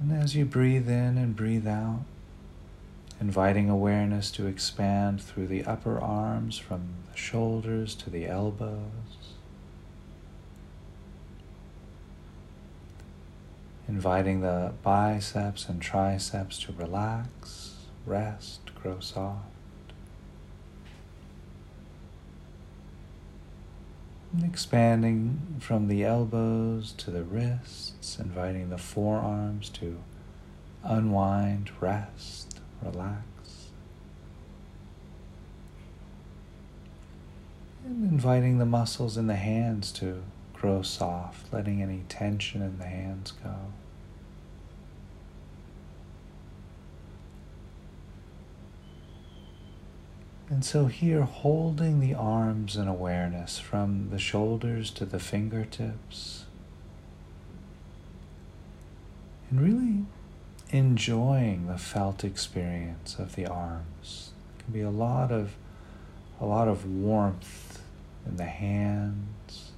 And 0.01 0.13
as 0.13 0.37
you 0.37 0.45
breathe 0.45 0.89
in 0.89 1.19
and 1.19 1.35
breathe 1.35 1.67
out, 1.67 2.03
inviting 3.21 3.69
awareness 3.69 4.31
to 4.33 4.47
expand 4.47 5.21
through 5.21 5.49
the 5.49 5.65
upper 5.65 5.99
arms 5.99 6.57
from 6.57 6.89
the 7.11 7.17
shoulders 7.17 7.95
to 7.97 8.11
the 8.11 8.27
elbows. 8.27 9.35
Inviting 13.89 14.43
the 14.43 14.73
biceps 14.83 15.69
and 15.69 15.83
triceps 15.83 16.59
to 16.61 16.73
relax, 16.73 17.75
rest, 18.07 18.61
grow 18.81 19.01
soft. 19.01 19.47
And 24.28 24.28
expanding 24.45 25.57
from 25.61 25.89
the 25.89 26.05
elbows 26.05 26.93
to 26.99 27.11
the 27.11 27.23
wrists, 27.23 28.19
inviting 28.19 28.71
the 28.71 28.79
forearms 28.79 29.69
to 29.71 29.99
unwind, 30.83 31.71
rest 31.81 32.61
relax. 32.83 33.23
And 37.85 38.11
inviting 38.11 38.59
the 38.59 38.67
muscles 38.67 39.17
in 39.17 39.27
the 39.27 39.37
hands 39.37 39.93
to 39.93 40.23
grow 40.53 40.83
soft, 40.83 41.53
letting 41.53 41.83
any 41.83 42.05
tension 42.09 42.63
in 42.63 42.79
the 42.79 42.87
hands 42.87 43.33
go. 43.43 43.55
And 50.51 50.65
so, 50.65 50.87
here, 50.87 51.23
holding 51.23 52.01
the 52.01 52.15
arms 52.15 52.77
in 52.77 52.89
awareness 52.89 53.59
from 53.59 54.09
the 54.11 54.19
shoulders 54.19 54.91
to 54.93 55.05
the 55.05 55.19
fingertips, 55.19 56.47
and 59.51 59.61
really 59.61 60.07
enjoying 60.71 61.67
the 61.67 61.77
felt 61.77 62.25
experience 62.25 63.17
of 63.19 63.37
the 63.37 63.47
arms. 63.47 64.31
Can 64.59 64.73
be 64.73 64.81
a 64.81 64.91
lot 64.91 65.31
of 65.31 65.55
a 66.41 66.47
lot 66.47 66.69
of 66.69 66.87
warmth 66.87 67.83
in 68.27 68.37
the 68.37 68.45
hands, 68.45 69.73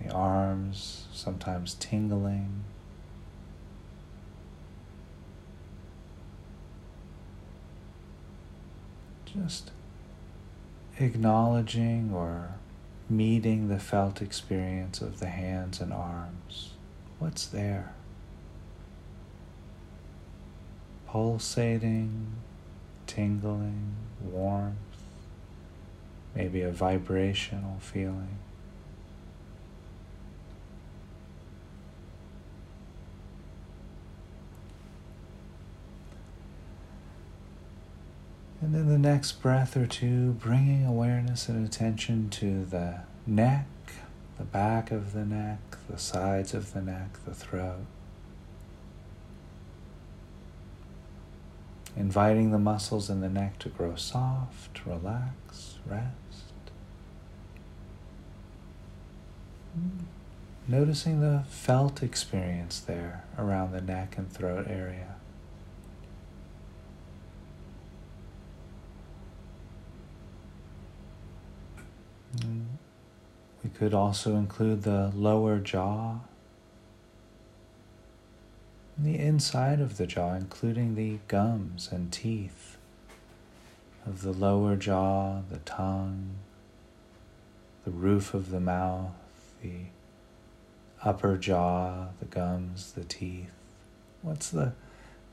the 0.00 0.12
arms, 0.12 1.06
sometimes 1.12 1.74
tingling. 1.74 2.64
Just 9.34 9.70
acknowledging 10.98 12.12
or 12.14 12.54
meeting 13.10 13.68
the 13.68 13.78
felt 13.78 14.22
experience 14.22 15.00
of 15.00 15.18
the 15.18 15.26
hands 15.26 15.80
and 15.80 15.92
arms. 15.92 16.70
What's 17.18 17.46
there? 17.46 17.94
pulsating, 21.14 22.26
tingling, 23.06 23.94
warmth, 24.20 24.74
maybe 26.34 26.60
a 26.60 26.72
vibrational 26.72 27.76
feeling. 27.78 28.36
And 38.64 38.74
then 38.74 38.88
the 38.88 38.98
next 38.98 39.42
breath 39.42 39.76
or 39.76 39.86
two, 39.86 40.32
bringing 40.32 40.86
awareness 40.86 41.50
and 41.50 41.66
attention 41.66 42.30
to 42.30 42.64
the 42.64 43.00
neck, 43.26 43.66
the 44.38 44.44
back 44.44 44.90
of 44.90 45.12
the 45.12 45.26
neck, 45.26 45.76
the 45.86 45.98
sides 45.98 46.54
of 46.54 46.72
the 46.72 46.80
neck, 46.80 47.18
the 47.26 47.34
throat. 47.34 47.84
inviting 51.96 52.50
the 52.50 52.58
muscles 52.58 53.08
in 53.08 53.20
the 53.20 53.28
neck 53.28 53.58
to 53.60 53.68
grow 53.68 53.94
soft, 53.94 54.84
relax, 54.84 55.78
rest. 55.86 56.10
Noticing 60.66 61.20
the 61.20 61.44
felt 61.48 62.02
experience 62.02 62.80
there 62.80 63.24
around 63.38 63.72
the 63.72 63.80
neck 63.80 64.16
and 64.16 64.30
throat 64.32 64.66
area. 64.68 65.14
Mm-hmm. 72.36 72.60
We 73.62 73.70
could 73.70 73.94
also 73.94 74.36
include 74.36 74.82
the 74.82 75.10
lower 75.14 75.58
jaw 75.58 76.18
the 78.96 79.18
inside 79.18 79.80
of 79.80 79.96
the 79.96 80.06
jaw, 80.06 80.34
including 80.34 80.94
the 80.94 81.18
gums 81.26 81.90
and 81.90 82.12
teeth 82.12 82.76
of 84.06 84.22
the 84.22 84.32
lower 84.32 84.76
jaw, 84.76 85.40
the 85.50 85.58
tongue, 85.58 86.36
the 87.84 87.90
roof 87.90 88.34
of 88.34 88.50
the 88.50 88.60
mouth, 88.60 89.12
the 89.62 89.86
upper 91.02 91.36
jaw, 91.36 92.06
the 92.20 92.26
gums, 92.26 92.92
the 92.92 93.04
teeth. 93.04 93.52
What's 94.22 94.50
the, 94.50 94.72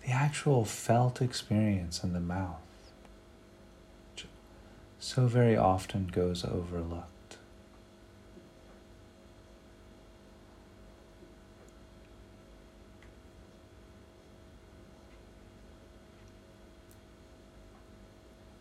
the 0.04 0.12
actual 0.12 0.66
felt 0.66 1.22
experience 1.22 2.04
in 2.04 2.14
the 2.14 2.20
mouth? 2.20 2.60
So 5.04 5.26
very 5.26 5.58
often 5.58 6.06
goes 6.06 6.46
overlooked. 6.46 7.38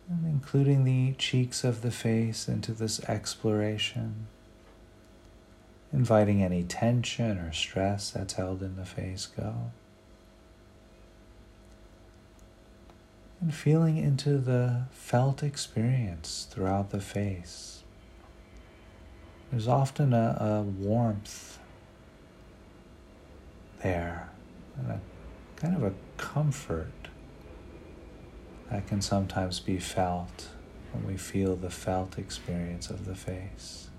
And 0.09 0.25
including 0.25 0.83
the 0.83 1.13
cheeks 1.19 1.63
of 1.63 1.83
the 1.83 1.91
face 1.91 2.47
into 2.47 2.71
this 2.71 2.99
exploration, 3.03 4.25
inviting 5.93 6.41
any 6.41 6.63
tension 6.63 7.37
or 7.37 7.53
stress 7.53 8.09
that's 8.09 8.33
held 8.33 8.63
in 8.63 8.77
the 8.77 8.85
face 8.85 9.27
go. 9.27 9.69
And 13.41 13.53
feeling 13.53 13.97
into 13.97 14.37
the 14.37 14.83
felt 14.91 15.41
experience 15.41 16.47
throughout 16.51 16.91
the 16.91 17.01
face. 17.01 17.81
There's 19.49 19.67
often 19.67 20.13
a, 20.13 20.37
a 20.39 20.61
warmth 20.61 21.57
there, 23.81 24.29
and 24.77 24.91
a 24.91 25.01
kind 25.55 25.75
of 25.75 25.83
a 25.83 25.93
comfort 26.17 26.91
that 28.69 28.87
can 28.87 29.01
sometimes 29.01 29.59
be 29.59 29.79
felt 29.79 30.49
when 30.93 31.05
we 31.05 31.17
feel 31.17 31.55
the 31.55 31.71
felt 31.71 32.19
experience 32.19 32.91
of 32.91 33.05
the 33.05 33.15
face. 33.15 33.89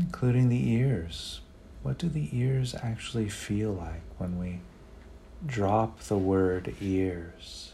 Including 0.00 0.48
the 0.48 0.70
ears. 0.70 1.40
What 1.88 1.96
do 1.96 2.10
the 2.10 2.28
ears 2.38 2.74
actually 2.82 3.30
feel 3.30 3.72
like 3.72 4.02
when 4.18 4.38
we 4.38 4.60
drop 5.46 6.00
the 6.00 6.18
word 6.18 6.74
ears? 6.82 7.72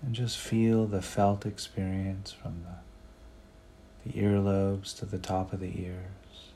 And 0.00 0.14
just 0.14 0.38
feel 0.38 0.86
the 0.86 1.02
felt 1.02 1.44
experience 1.44 2.30
from 2.30 2.62
the 2.62 4.08
the 4.08 4.20
earlobes 4.22 4.96
to 5.00 5.06
the 5.06 5.18
top 5.18 5.52
of 5.52 5.58
the 5.58 5.82
ears. 5.82 6.52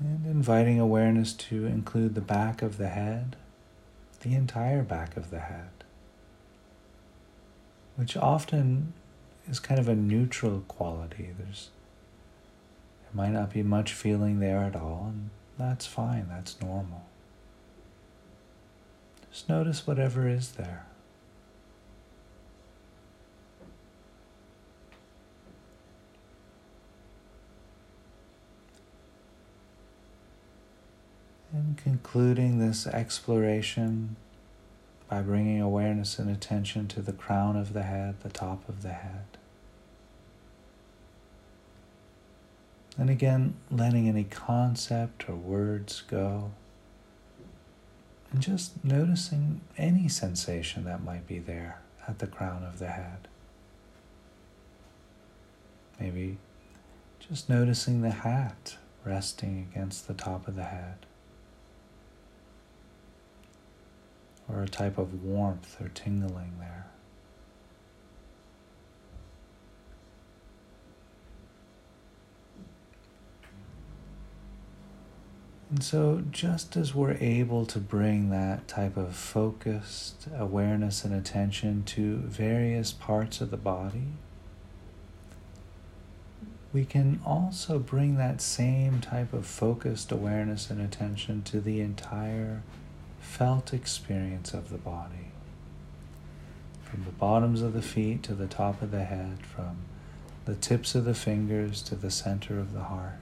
And 0.00 0.24
inviting 0.24 0.80
awareness 0.80 1.34
to 1.34 1.66
include 1.66 2.14
the 2.14 2.22
back 2.22 2.62
of 2.62 2.78
the 2.78 2.88
head, 2.88 3.36
the 4.22 4.34
entire 4.34 4.82
back 4.82 5.18
of 5.18 5.28
the 5.28 5.40
head, 5.40 5.75
which 7.96 8.16
often 8.16 8.92
is 9.48 9.58
kind 9.58 9.80
of 9.80 9.88
a 9.88 9.94
neutral 9.94 10.60
quality. 10.68 11.30
There's 11.38 11.70
there 13.02 13.24
might 13.24 13.32
not 13.32 13.52
be 13.52 13.62
much 13.62 13.92
feeling 13.92 14.40
there 14.40 14.60
at 14.60 14.76
all, 14.76 15.12
and 15.12 15.30
that's 15.58 15.86
fine, 15.86 16.26
that's 16.28 16.60
normal. 16.60 17.04
Just 19.30 19.48
notice 19.48 19.86
whatever 19.86 20.28
is 20.28 20.52
there. 20.52 20.86
And 31.52 31.78
concluding 31.78 32.58
this 32.58 32.86
exploration 32.86 34.16
by 35.08 35.22
bringing 35.22 35.60
awareness 35.60 36.18
and 36.18 36.28
attention 36.30 36.88
to 36.88 37.00
the 37.00 37.12
crown 37.12 37.56
of 37.56 37.72
the 37.72 37.82
head, 37.82 38.16
the 38.22 38.28
top 38.28 38.68
of 38.68 38.82
the 38.82 38.92
head. 38.92 39.24
And 42.98 43.10
again, 43.10 43.54
letting 43.70 44.08
any 44.08 44.24
concept 44.24 45.28
or 45.28 45.34
words 45.34 46.02
go. 46.08 46.50
And 48.32 48.40
just 48.40 48.82
noticing 48.84 49.60
any 49.76 50.08
sensation 50.08 50.84
that 50.84 51.04
might 51.04 51.26
be 51.26 51.38
there 51.38 51.80
at 52.08 52.18
the 52.18 52.26
crown 52.26 52.64
of 52.64 52.78
the 52.78 52.88
head. 52.88 53.28
Maybe 56.00 56.38
just 57.20 57.48
noticing 57.48 58.02
the 58.02 58.10
hat 58.10 58.76
resting 59.04 59.68
against 59.70 60.08
the 60.08 60.14
top 60.14 60.48
of 60.48 60.56
the 60.56 60.64
head. 60.64 61.06
Or 64.48 64.62
a 64.62 64.68
type 64.68 64.98
of 64.98 65.22
warmth 65.22 65.80
or 65.80 65.88
tingling 65.88 66.52
there. 66.58 66.86
And 75.68 75.82
so, 75.82 76.22
just 76.30 76.76
as 76.76 76.94
we're 76.94 77.18
able 77.20 77.66
to 77.66 77.80
bring 77.80 78.30
that 78.30 78.68
type 78.68 78.96
of 78.96 79.16
focused 79.16 80.28
awareness 80.34 81.04
and 81.04 81.12
attention 81.12 81.82
to 81.84 82.18
various 82.18 82.92
parts 82.92 83.40
of 83.40 83.50
the 83.50 83.56
body, 83.56 84.12
we 86.72 86.84
can 86.84 87.20
also 87.26 87.78
bring 87.80 88.16
that 88.16 88.40
same 88.40 89.00
type 89.00 89.32
of 89.32 89.44
focused 89.44 90.12
awareness 90.12 90.70
and 90.70 90.80
attention 90.80 91.42
to 91.42 91.60
the 91.60 91.80
entire 91.80 92.62
felt 93.26 93.74
experience 93.74 94.54
of 94.54 94.70
the 94.70 94.78
body. 94.78 95.32
From 96.84 97.04
the 97.04 97.10
bottoms 97.10 97.60
of 97.60 97.74
the 97.74 97.82
feet 97.82 98.22
to 98.22 98.34
the 98.34 98.46
top 98.46 98.80
of 98.80 98.92
the 98.92 99.04
head, 99.04 99.44
from 99.44 99.78
the 100.46 100.54
tips 100.54 100.94
of 100.94 101.04
the 101.04 101.14
fingers 101.14 101.82
to 101.82 101.96
the 101.96 102.10
center 102.10 102.58
of 102.58 102.72
the 102.72 102.84
heart. 102.84 103.20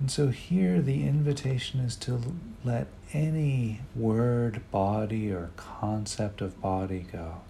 And 0.00 0.10
so 0.10 0.28
here 0.28 0.80
the 0.80 1.06
invitation 1.06 1.80
is 1.80 1.94
to 1.96 2.20
let 2.64 2.86
any 3.12 3.82
word, 3.94 4.62
body, 4.70 5.30
or 5.30 5.50
concept 5.56 6.40
of 6.40 6.60
body 6.60 7.06
go. 7.12 7.42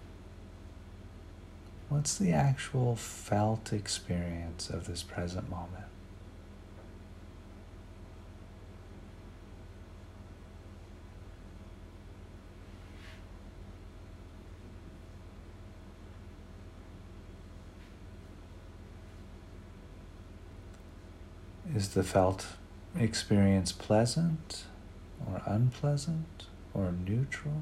What's 1.87 2.17
the 2.17 2.33
actual 2.33 2.95
felt 2.97 3.71
experience 3.73 4.69
of 4.69 4.85
this 4.85 5.01
present 5.01 5.49
moment? 5.49 5.90
Is 21.73 21.89
the 21.89 22.03
felt 22.03 22.47
experience 22.97 23.71
pleasant 23.71 24.65
or 25.25 25.41
unpleasant 25.45 26.47
or 26.73 26.91
neutral? 26.91 27.61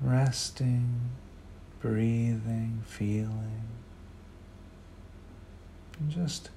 Resting, 0.00 1.10
breathing, 1.80 2.84
feeling, 2.86 3.62
and 5.98 6.10
just 6.10 6.50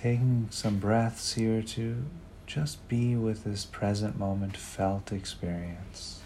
taking 0.00 0.46
some 0.48 0.78
breaths 0.78 1.34
here 1.34 1.60
to 1.60 2.04
just 2.46 2.86
be 2.86 3.16
with 3.16 3.42
this 3.42 3.64
present 3.64 4.16
moment 4.16 4.56
felt 4.56 5.10
experience. 5.10 6.20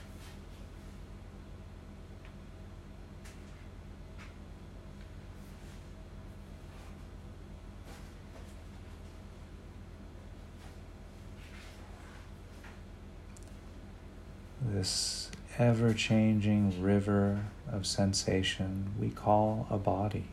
This 14.60 15.30
ever 15.56 15.94
changing 15.94 16.82
river 16.82 17.46
of 17.70 17.86
sensation 17.86 18.90
we 19.00 19.08
call 19.08 19.66
a 19.70 19.78
body. 19.78 20.26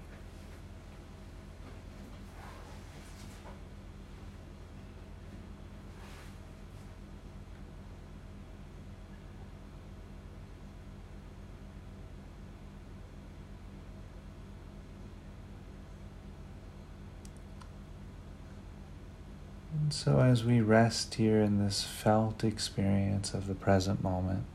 So, 20.00 20.22
as 20.22 20.46
we 20.46 20.62
rest 20.62 21.16
here 21.16 21.42
in 21.42 21.62
this 21.62 21.84
felt 21.84 22.46
experience 22.46 23.34
of 23.34 23.48
the 23.48 23.54
present 23.54 24.02
moment, 24.02 24.46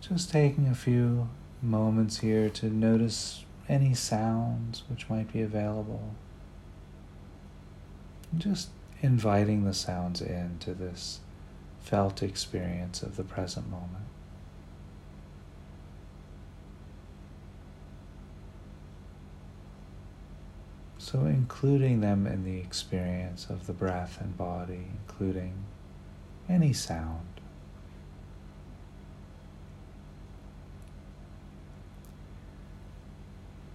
just 0.00 0.30
taking 0.30 0.66
a 0.66 0.74
few 0.74 1.28
moments 1.60 2.20
here 2.20 2.48
to 2.48 2.70
notice 2.70 3.44
any 3.68 3.92
sounds 3.92 4.82
which 4.88 5.10
might 5.10 5.30
be 5.30 5.42
available. 5.42 6.14
Just 8.38 8.70
inviting 9.02 9.66
the 9.66 9.74
sounds 9.74 10.22
into 10.22 10.72
this 10.72 11.20
felt 11.82 12.22
experience 12.22 13.02
of 13.02 13.16
the 13.16 13.24
present 13.24 13.68
moment. 13.68 14.06
So, 21.12 21.26
including 21.26 22.00
them 22.00 22.26
in 22.26 22.42
the 22.42 22.56
experience 22.56 23.50
of 23.50 23.66
the 23.66 23.74
breath 23.74 24.18
and 24.18 24.34
body, 24.34 24.86
including 25.06 25.52
any 26.48 26.72
sound. 26.72 27.26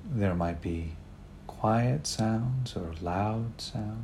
There 0.10 0.34
might 0.34 0.64
be 0.64 0.94
quiet 1.46 2.08
sounds 2.08 2.76
or 2.76 2.94
loud 3.04 3.62
sounds. 3.62 4.02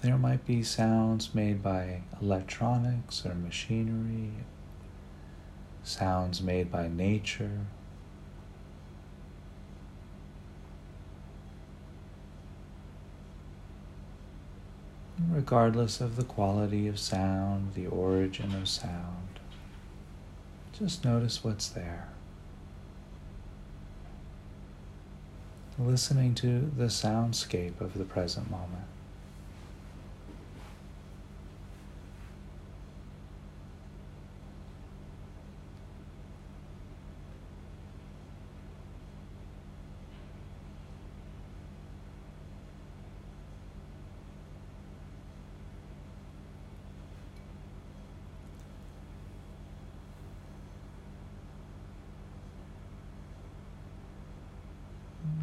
There 0.00 0.18
might 0.18 0.44
be 0.44 0.64
sounds 0.64 1.36
made 1.36 1.62
by 1.62 2.02
electronics 2.20 3.24
or 3.24 3.36
machinery, 3.36 4.32
sounds 5.84 6.42
made 6.42 6.72
by 6.72 6.88
nature. 6.88 7.60
Regardless 15.30 16.00
of 16.00 16.16
the 16.16 16.24
quality 16.24 16.86
of 16.88 16.98
sound, 16.98 17.74
the 17.74 17.86
origin 17.86 18.54
of 18.54 18.68
sound, 18.68 19.40
just 20.78 21.04
notice 21.04 21.42
what's 21.42 21.68
there. 21.68 22.08
listening 25.78 26.34
to 26.34 26.70
the 26.76 26.86
soundscape 26.86 27.80
of 27.80 27.98
the 27.98 28.04
present 28.04 28.50
moment. 28.50 28.86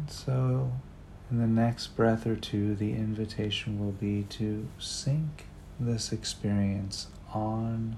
So, 0.06 0.72
in 1.30 1.38
the 1.38 1.46
next 1.46 1.96
breath 1.96 2.26
or 2.26 2.36
two, 2.36 2.74
the 2.74 2.92
invitation 2.92 3.78
will 3.78 3.92
be 3.92 4.24
to 4.30 4.68
sync 4.78 5.46
this 5.80 6.12
experience 6.12 7.08
on 7.32 7.96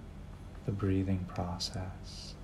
the 0.64 0.72
breathing 0.72 1.26
process. 1.28 2.34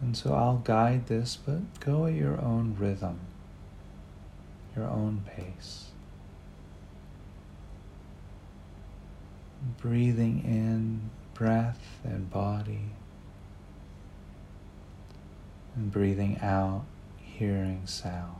And 0.00 0.16
so 0.16 0.34
I'll 0.34 0.58
guide 0.58 1.06
this, 1.06 1.36
but 1.36 1.80
go 1.80 2.06
at 2.06 2.14
your 2.14 2.40
own 2.40 2.76
rhythm, 2.78 3.20
your 4.76 4.86
own 4.86 5.24
pace. 5.26 5.86
Breathing 9.78 10.44
in 10.44 11.10
breath 11.34 12.00
and 12.04 12.30
body 12.30 12.90
and 15.78 15.92
breathing 15.92 16.36
out, 16.42 16.84
hearing 17.22 17.82
sound. 17.86 18.34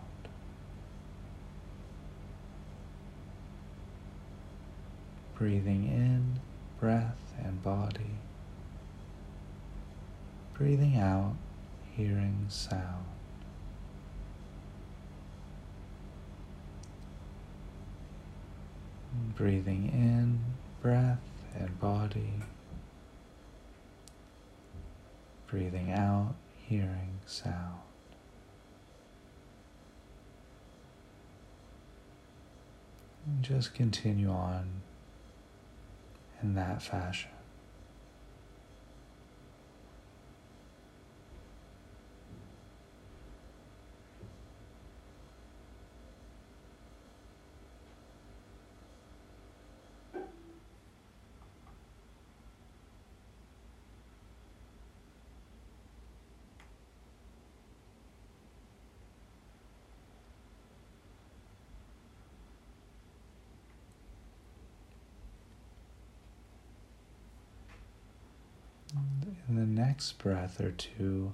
Breathing 5.37 5.85
in, 5.85 6.41
breath 6.81 7.17
and 7.39 7.63
body. 7.63 8.17
Breathing 10.55 10.97
out, 10.97 11.37
hearing 11.97 12.47
sound. 12.49 13.05
Breathing 19.37 19.87
in, 19.93 20.41
breath 20.83 21.23
and 21.57 21.79
body. 21.79 22.33
Breathing 25.47 25.93
out, 25.93 26.35
hearing 26.69 27.19
sound. 27.25 27.81
Just 33.41 33.73
continue 33.73 34.29
on 34.29 34.83
in 36.43 36.55
that 36.57 36.83
fashion. 36.83 37.31
in 69.49 69.57
the 69.57 69.67
next 69.99 70.13
breath 70.19 70.61
or 70.61 70.71
two, 70.71 71.33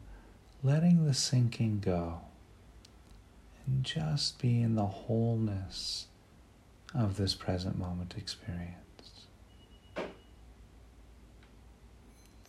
letting 0.62 1.04
the 1.04 1.12
sinking 1.12 1.80
go 1.80 2.22
and 3.66 3.84
just 3.84 4.40
be 4.40 4.62
in 4.62 4.74
the 4.74 4.86
wholeness 4.86 6.06
of 6.94 7.18
this 7.18 7.34
present 7.34 7.78
moment 7.78 8.14
experience. 8.16 9.26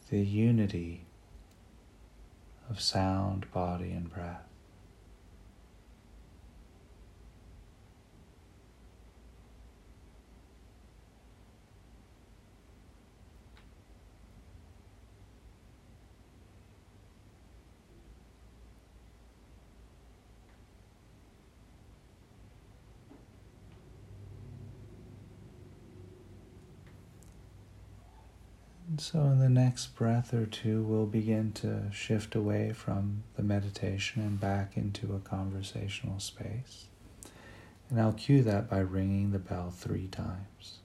The 0.09 0.22
unity 0.22 1.03
of 2.70 2.80
sound, 2.80 3.51
body, 3.51 3.91
and 3.91 4.09
breath. 4.09 4.47
So, 28.97 29.19
in 29.23 29.39
the 29.39 29.49
next 29.49 29.95
breath 29.95 30.33
or 30.33 30.45
two, 30.45 30.81
we'll 30.83 31.05
begin 31.05 31.51
to 31.53 31.91
shift 31.91 32.33
away 32.33 32.71
from 32.71 33.23
the 33.35 33.43
meditation 33.43 34.21
and 34.21 34.39
back 34.39 34.77
into 34.77 35.13
a 35.15 35.19
conversational 35.19 36.19
space. 36.19 36.85
And 37.89 37.99
I'll 37.99 38.13
cue 38.13 38.41
that 38.43 38.69
by 38.69 38.79
ringing 38.79 39.31
the 39.31 39.39
bell 39.39 39.69
three 39.69 40.07
times. 40.07 40.79